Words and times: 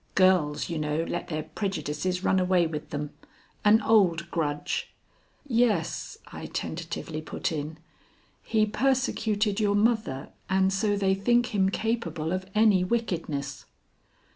"Girls, 0.15 0.67
you 0.67 0.79
know, 0.79 1.03
let 1.03 1.27
their 1.27 1.43
prejudices 1.43 2.23
run 2.23 2.39
away 2.39 2.65
with 2.65 2.89
them. 2.89 3.11
An 3.63 3.83
old 3.83 4.31
grudge" 4.31 4.91
"Yes," 5.47 6.17
I 6.33 6.47
tentatively 6.47 7.21
put 7.21 7.51
in; 7.51 7.77
"he 8.41 8.65
persecuted 8.65 9.59
your 9.59 9.75
mother, 9.75 10.29
and 10.49 10.73
so 10.73 10.95
they 10.97 11.13
think 11.13 11.53
him 11.53 11.69
capable 11.69 12.31
of 12.31 12.49
any 12.55 12.83
wickedness." 12.83 13.65